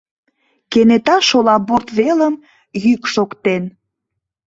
[0.71, 2.35] —кенета шола борт велым
[2.83, 3.63] йӱк шоктен.